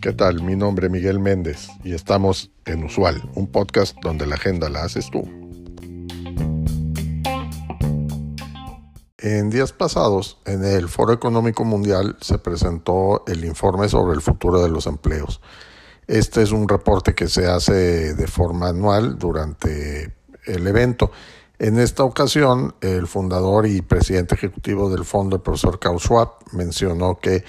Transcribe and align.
¿Qué 0.00 0.12
tal? 0.12 0.42
Mi 0.42 0.54
nombre 0.54 0.86
es 0.86 0.92
Miguel 0.92 1.18
Méndez 1.18 1.68
y 1.82 1.92
estamos 1.92 2.52
en 2.64 2.84
Usual, 2.84 3.28
un 3.34 3.48
podcast 3.48 3.96
donde 4.02 4.24
la 4.24 4.36
agenda 4.36 4.68
la 4.68 4.84
haces 4.84 5.10
tú. 5.10 5.22
En 9.18 9.50
días 9.50 9.72
pasados, 9.72 10.38
en 10.44 10.64
el 10.64 10.88
Foro 10.88 11.12
Económico 11.12 11.64
Mundial 11.64 12.16
se 12.20 12.38
presentó 12.38 13.24
el 13.26 13.44
informe 13.44 13.88
sobre 13.88 14.14
el 14.14 14.22
futuro 14.22 14.62
de 14.62 14.68
los 14.68 14.86
empleos. 14.86 15.40
Este 16.06 16.42
es 16.42 16.52
un 16.52 16.68
reporte 16.68 17.16
que 17.16 17.26
se 17.26 17.46
hace 17.46 18.14
de 18.14 18.26
forma 18.28 18.68
anual 18.68 19.18
durante 19.18 20.14
el 20.44 20.66
evento. 20.68 21.10
En 21.58 21.78
esta 21.78 22.04
ocasión, 22.04 22.74
el 22.82 23.06
fundador 23.06 23.66
y 23.66 23.80
presidente 23.80 24.34
ejecutivo 24.34 24.90
del 24.90 25.06
fondo, 25.06 25.36
el 25.36 25.42
profesor 25.42 25.78
Schwab, 25.98 26.32
mencionó 26.52 27.18
que 27.18 27.44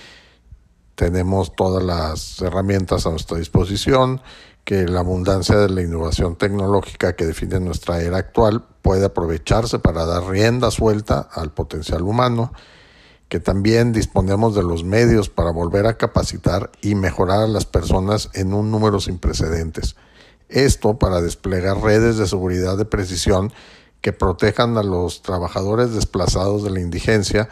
tenemos 0.95 1.55
todas 1.55 1.83
las 1.83 2.41
herramientas 2.41 3.05
a 3.05 3.09
nuestra 3.09 3.37
disposición, 3.37 4.21
que 4.63 4.87
la 4.87 5.01
abundancia 5.01 5.57
de 5.57 5.69
la 5.69 5.81
innovación 5.81 6.37
tecnológica 6.37 7.15
que 7.17 7.25
define 7.25 7.59
nuestra 7.59 8.01
era 8.01 8.17
actual 8.17 8.65
puede 8.81 9.05
aprovecharse 9.05 9.79
para 9.79 10.05
dar 10.05 10.23
rienda 10.23 10.71
suelta 10.71 11.27
al 11.31 11.51
potencial 11.51 12.03
humano, 12.03 12.53
que 13.27 13.41
también 13.41 13.91
disponemos 13.91 14.55
de 14.55 14.63
los 14.63 14.85
medios 14.85 15.27
para 15.29 15.51
volver 15.51 15.85
a 15.85 15.97
capacitar 15.97 16.71
y 16.81 16.95
mejorar 16.95 17.41
a 17.41 17.47
las 17.47 17.65
personas 17.65 18.29
en 18.33 18.53
un 18.53 18.71
número 18.71 19.01
sin 19.01 19.19
precedentes. 19.19 19.97
Esto 20.47 20.97
para 20.97 21.21
desplegar 21.21 21.81
redes 21.81 22.17
de 22.17 22.25
seguridad 22.25 22.77
de 22.77 22.85
precisión 22.85 23.51
que 24.01 24.13
protejan 24.13 24.77
a 24.77 24.83
los 24.83 25.21
trabajadores 25.21 25.93
desplazados 25.93 26.63
de 26.63 26.69
la 26.69 26.79
indigencia 26.79 27.49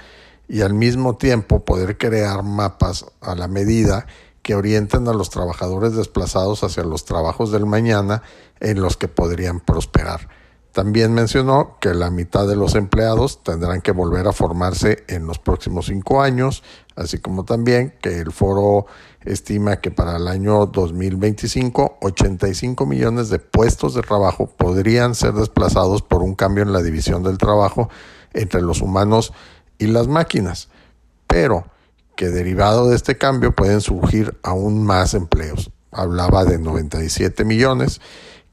y 0.48 0.62
al 0.62 0.74
mismo 0.74 1.16
tiempo 1.16 1.66
poder 1.66 1.98
crear 1.98 2.44
mapas 2.44 3.06
a 3.22 3.36
la 3.36 3.48
medida 3.48 4.06
que 4.42 4.56
orienten 4.56 5.08
a 5.08 5.14
los 5.14 5.32
trabajadores 5.32 5.96
desplazados 5.96 6.64
hacia 6.64 6.84
los 6.84 7.04
trabajos 7.04 7.52
del 7.52 7.66
mañana 7.66 8.22
en 8.60 8.80
los 8.80 8.96
que 8.96 9.08
podrían 9.08 9.60
prosperar. 9.60 10.30
También 10.76 11.14
mencionó 11.14 11.78
que 11.80 11.94
la 11.94 12.12
mitad 12.12 12.46
de 12.46 12.58
los 12.58 12.76
empleados 12.76 13.42
tendrán 13.44 13.80
que 13.80 13.94
volver 13.94 14.28
a 14.28 14.34
formarse 14.34 15.06
en 15.08 15.26
los 15.26 15.40
próximos 15.40 15.86
cinco 15.86 16.22
años, 16.22 16.64
así 16.98 17.20
como 17.20 17.46
también 17.46 17.94
que 18.02 18.20
el 18.20 18.34
foro 18.34 18.86
estima 19.24 19.78
que 19.78 19.90
para 19.90 20.18
el 20.18 20.28
año 20.28 20.66
2025 20.66 22.00
85 22.02 22.86
millones 22.88 23.30
de 23.30 23.40
puestos 23.40 23.94
de 23.94 24.02
trabajo 24.02 24.48
podrían 24.48 25.16
ser 25.16 25.32
desplazados 25.32 26.02
por 26.02 26.22
un 26.22 26.36
cambio 26.36 26.64
en 26.64 26.74
la 26.74 26.84
división 26.84 27.24
del 27.24 27.38
trabajo 27.38 27.90
entre 28.34 28.62
los 28.62 28.82
humanos 28.82 29.32
y 29.78 29.88
las 29.88 30.10
máquinas, 30.10 30.68
pero 31.26 31.68
que 32.18 32.28
derivado 32.28 32.90
de 32.90 32.98
este 32.98 33.18
cambio 33.18 33.56
pueden 33.56 33.80
surgir 33.80 34.38
aún 34.44 34.84
más 34.84 35.14
empleos. 35.14 35.72
Hablaba 35.94 36.44
de 36.44 36.60
97 36.60 37.46
millones 37.46 38.02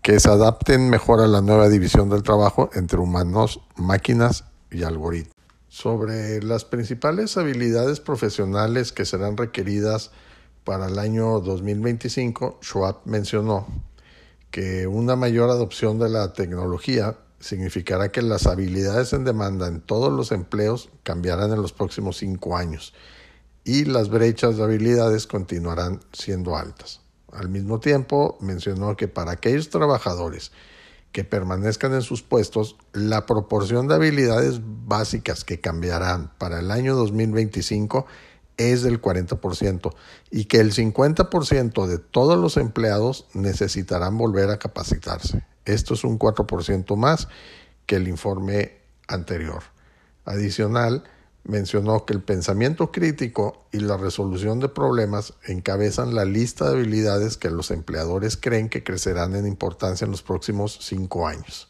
que 0.02 0.18
se 0.18 0.28
adapten 0.28 0.90
mejor 0.90 1.20
a 1.20 1.28
la 1.28 1.40
nueva 1.40 1.68
división 1.68 2.10
del 2.10 2.24
trabajo 2.24 2.70
entre 2.74 2.98
humanos, 2.98 3.60
máquinas 3.76 4.44
y 4.70 4.82
algoritmos. 4.82 5.34
Sobre 5.68 6.42
las 6.42 6.64
principales 6.64 7.36
habilidades 7.36 8.00
profesionales 8.00 8.92
que 8.92 9.04
serán 9.04 9.36
requeridas 9.36 10.10
para 10.64 10.88
el 10.88 10.98
año 10.98 11.40
2025, 11.40 12.58
Schwab 12.62 12.96
mencionó 13.04 13.66
que 14.50 14.86
una 14.88 15.14
mayor 15.14 15.50
adopción 15.50 15.98
de 16.00 16.08
la 16.08 16.32
tecnología 16.32 17.16
significará 17.38 18.10
que 18.10 18.22
las 18.22 18.46
habilidades 18.46 19.12
en 19.12 19.24
demanda 19.24 19.68
en 19.68 19.80
todos 19.80 20.12
los 20.12 20.32
empleos 20.32 20.90
cambiarán 21.04 21.52
en 21.52 21.62
los 21.62 21.72
próximos 21.72 22.18
cinco 22.18 22.56
años 22.56 22.92
y 23.64 23.84
las 23.84 24.08
brechas 24.08 24.56
de 24.56 24.64
habilidades 24.64 25.26
continuarán 25.26 26.00
siendo 26.12 26.56
altas. 26.56 27.00
Al 27.32 27.48
mismo 27.48 27.80
tiempo, 27.80 28.36
mencionó 28.40 28.96
que 28.96 29.08
para 29.08 29.32
aquellos 29.32 29.70
trabajadores 29.70 30.52
que 31.12 31.24
permanezcan 31.24 31.94
en 31.94 32.02
sus 32.02 32.22
puestos, 32.22 32.76
la 32.92 33.26
proporción 33.26 33.88
de 33.88 33.94
habilidades 33.94 34.60
básicas 34.62 35.44
que 35.44 35.60
cambiarán 35.60 36.32
para 36.38 36.60
el 36.60 36.70
año 36.70 36.94
2025 36.94 38.06
es 38.56 38.82
del 38.82 39.00
40% 39.00 39.94
y 40.30 40.44
que 40.44 40.58
el 40.58 40.72
50% 40.72 41.86
de 41.86 41.98
todos 41.98 42.38
los 42.38 42.56
empleados 42.56 43.26
necesitarán 43.34 44.16
volver 44.16 44.50
a 44.50 44.58
capacitarse. 44.58 45.44
Esto 45.64 45.94
es 45.94 46.04
un 46.04 46.18
4% 46.18 46.96
más 46.96 47.28
que 47.86 47.96
el 47.96 48.08
informe 48.08 48.78
anterior. 49.08 49.62
Adicional, 50.24 51.04
mencionó 51.44 52.04
que 52.04 52.12
el 52.12 52.22
pensamiento 52.22 52.92
crítico 52.92 53.66
y 53.72 53.80
la 53.80 53.96
resolución 53.96 54.60
de 54.60 54.68
problemas 54.68 55.34
encabezan 55.46 56.14
la 56.14 56.24
lista 56.24 56.66
de 56.66 56.78
habilidades 56.78 57.36
que 57.36 57.50
los 57.50 57.70
empleadores 57.70 58.36
creen 58.36 58.68
que 58.68 58.84
crecerán 58.84 59.34
en 59.34 59.46
importancia 59.46 60.04
en 60.04 60.12
los 60.12 60.22
próximos 60.22 60.78
cinco 60.80 61.26
años. 61.26 61.68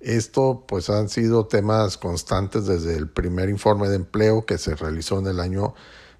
Esto 0.00 0.64
pues 0.66 0.88
han 0.90 1.08
sido 1.08 1.46
temas 1.46 1.98
constantes 1.98 2.66
desde 2.66 2.96
el 2.96 3.08
primer 3.08 3.48
informe 3.48 3.88
de 3.88 3.96
empleo 3.96 4.46
que 4.46 4.58
se 4.58 4.74
realizó 4.74 5.18
en 5.18 5.26
el 5.26 5.40
año 5.40 5.74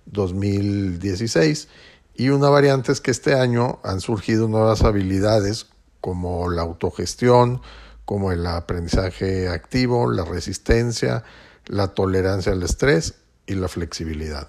2016 0.07 1.69
y 2.15 2.29
una 2.29 2.51
variante 2.51 2.93
es 2.93 3.01
que 3.01 3.11
este 3.11 3.35
año 3.35 3.79
han 3.83 4.01
surgido 4.01 4.49
nuevas 4.49 4.83
habilidades 4.83 5.69
como 6.01 6.51
la 6.51 6.63
autogestión, 6.63 7.63
como 8.05 8.33
el 8.33 8.47
aprendizaje 8.47 9.49
activo, 9.49 10.11
la 10.11 10.25
resistencia, 10.25 11.25
la 11.67 11.89
tolerancia 11.89 12.53
al 12.53 12.63
estrés 12.63 13.15
y 13.47 13.55
la 13.55 13.69
flexibilidad. 13.69 14.49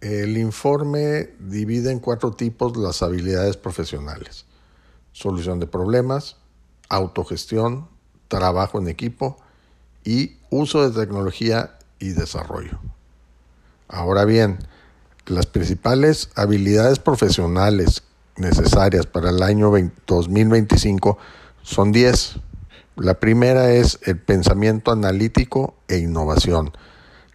El 0.00 0.36
informe 0.36 1.30
divide 1.38 1.92
en 1.92 2.00
cuatro 2.00 2.32
tipos 2.32 2.76
las 2.76 3.02
habilidades 3.02 3.56
profesionales. 3.56 4.46
Solución 5.12 5.60
de 5.60 5.66
problemas, 5.66 6.36
autogestión, 6.88 7.88
trabajo 8.28 8.78
en 8.78 8.88
equipo 8.88 9.36
y 10.04 10.38
uso 10.50 10.88
de 10.88 11.00
tecnología 11.00 11.78
y 11.98 12.10
desarrollo. 12.10 12.80
Ahora 13.88 14.24
bien, 14.24 14.58
las 15.26 15.46
principales 15.46 16.30
habilidades 16.34 16.98
profesionales 16.98 18.02
necesarias 18.36 19.06
para 19.06 19.30
el 19.30 19.42
año 19.42 19.70
2025 20.06 21.18
son 21.62 21.92
10 21.92 22.36
la 22.96 23.14
primera 23.14 23.72
es 23.72 23.98
el 24.02 24.18
pensamiento 24.18 24.92
analítico 24.92 25.74
e 25.88 25.98
innovación. 25.98 26.72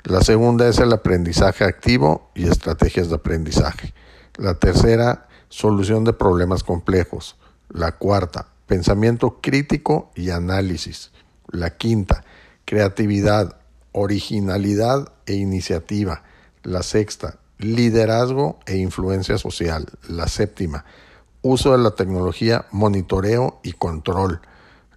La 0.04 0.22
segunda 0.22 0.68
es 0.68 0.78
el 0.78 0.94
aprendizaje 0.94 1.64
activo 1.64 2.30
y 2.36 2.48
estrategias 2.48 3.10
de 3.10 3.16
aprendizaje. 3.16 3.94
La 4.36 4.54
tercera, 4.54 5.28
solución 5.50 6.04
de 6.04 6.14
problemas 6.14 6.64
complejos. 6.64 7.38
La 7.70 7.94
cuarta, 7.94 8.50
pensamiento 8.68 9.40
crítico 9.42 10.12
y 10.16 10.30
análisis. 10.30 11.12
La 11.48 11.76
quinta, 11.76 12.24
creatividad, 12.66 13.58
originalidad 13.94 15.12
e 15.26 15.34
iniciativa. 15.34 16.24
La 16.62 16.84
sexta, 16.84 17.40
liderazgo 17.58 18.60
e 18.68 18.78
influencia 18.78 19.40
social. 19.40 19.88
La 20.08 20.28
séptima, 20.28 20.86
uso 21.42 21.72
de 21.72 21.80
la 21.80 21.92
tecnología, 21.92 22.68
monitoreo 22.72 23.60
y 23.64 23.72
control. 23.74 24.40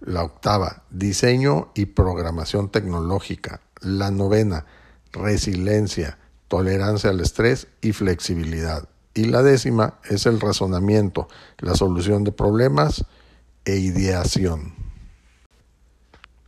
La 0.01 0.23
octava, 0.23 0.83
diseño 0.89 1.71
y 1.75 1.85
programación 1.85 2.69
tecnológica. 2.69 3.61
La 3.79 4.11
novena, 4.11 4.65
resiliencia, 5.11 6.17
tolerancia 6.47 7.11
al 7.11 7.21
estrés 7.21 7.67
y 7.81 7.93
flexibilidad. 7.93 8.89
Y 9.13 9.25
la 9.25 9.43
décima 9.43 9.99
es 10.09 10.25
el 10.25 10.39
razonamiento, 10.39 11.27
la 11.59 11.75
solución 11.75 12.23
de 12.23 12.31
problemas 12.31 13.05
e 13.65 13.77
ideación. 13.77 14.73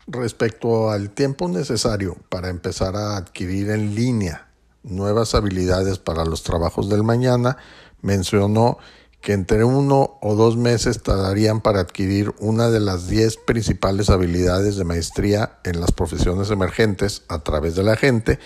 Respecto 0.08 0.90
al 0.90 1.12
tiempo 1.12 1.48
necesario 1.48 2.18
para 2.30 2.50
empezar 2.50 2.96
a 2.96 3.18
adquirir 3.18 3.70
en 3.70 3.96
línea 3.96 4.48
nuevas 4.84 5.34
habilidades 5.36 6.00
para 6.00 6.26
los 6.26 6.44
trabajos 6.44 6.90
del 6.90 7.04
mañana, 7.04 7.58
mencionó 8.02 8.78
que 9.24 9.32
entre 9.32 9.64
uno 9.64 10.18
o 10.22 10.36
dos 10.36 10.58
meses 10.58 11.02
tardarían 11.02 11.62
para 11.62 11.80
adquirir 11.80 12.36
una 12.40 12.70
de 12.70 12.82
las 12.82 13.08
diez 13.08 13.38
principales 13.38 14.10
habilidades 14.10 14.76
de 14.76 14.84
maestría 14.84 15.60
en 15.64 15.80
las 15.80 15.94
profesiones 15.94 16.52
emergentes 16.52 17.24
a 17.30 17.40
través 17.40 17.76
de 17.76 17.84
la 17.84 17.96
gente 17.96 18.38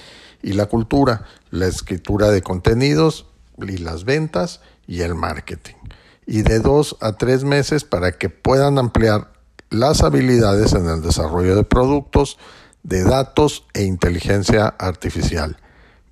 y 0.44 0.53
la 0.53 0.68
cultura, 0.68 1.25
la 1.50 1.65
escritura 1.65 2.29
de 2.29 2.44
contenidos 2.44 3.25
y 3.57 3.77
las 3.77 4.06
ventas 4.06 4.62
y 4.85 5.01
el 5.01 5.15
marketing. 5.15 5.74
Y 6.27 6.44
de 6.44 6.59
dos 6.59 6.95
a 7.01 7.13
tres 7.13 7.44
meses 7.44 7.83
para 7.83 8.12
que 8.12 8.30
puedan 8.30 8.77
ampliar 8.77 9.33
las 9.71 10.03
habilidades 10.03 10.73
en 10.73 10.88
el 10.88 11.01
desarrollo 11.01 11.56
de 11.56 11.63
productos, 11.63 12.38
de 12.83 13.03
datos 13.03 13.65
e 13.73 13.81
inteligencia 13.81 14.68
artificial 14.68 15.57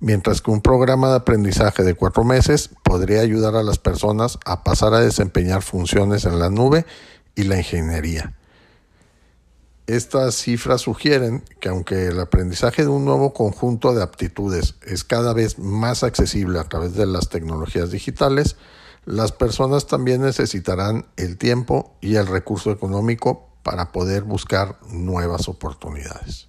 mientras 0.00 0.40
que 0.40 0.50
un 0.50 0.60
programa 0.60 1.08
de 1.10 1.16
aprendizaje 1.16 1.82
de 1.82 1.94
cuatro 1.94 2.24
meses 2.24 2.70
podría 2.82 3.20
ayudar 3.20 3.56
a 3.56 3.62
las 3.62 3.78
personas 3.78 4.38
a 4.44 4.62
pasar 4.62 4.94
a 4.94 5.00
desempeñar 5.00 5.62
funciones 5.62 6.24
en 6.24 6.38
la 6.38 6.50
nube 6.50 6.86
y 7.34 7.44
la 7.44 7.58
ingeniería. 7.58 8.34
Estas 9.86 10.34
cifras 10.34 10.80
sugieren 10.80 11.44
que 11.60 11.68
aunque 11.68 12.08
el 12.08 12.18
aprendizaje 12.18 12.82
de 12.82 12.88
un 12.88 13.04
nuevo 13.04 13.32
conjunto 13.32 13.94
de 13.94 14.02
aptitudes 14.02 14.74
es 14.84 15.04
cada 15.04 15.32
vez 15.32 15.60
más 15.60 16.02
accesible 16.02 16.58
a 16.58 16.64
través 16.64 16.94
de 16.94 17.06
las 17.06 17.28
tecnologías 17.28 17.92
digitales, 17.92 18.56
las 19.04 19.30
personas 19.30 19.86
también 19.86 20.22
necesitarán 20.22 21.06
el 21.16 21.38
tiempo 21.38 21.96
y 22.00 22.16
el 22.16 22.26
recurso 22.26 22.72
económico 22.72 23.48
para 23.62 23.92
poder 23.92 24.24
buscar 24.24 24.76
nuevas 24.90 25.48
oportunidades. 25.48 26.48